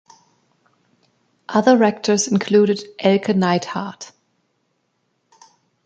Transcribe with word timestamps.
Other 1.47 1.83
actors 1.83 2.27
included 2.27 2.83
Elke 2.97 3.35
Neidhardt. 3.37 4.11